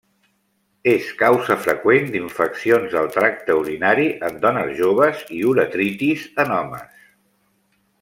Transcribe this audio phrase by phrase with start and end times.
[0.93, 6.93] És causa freqüent d'infeccions del tracte urinari en dones joves i uretritis en homes.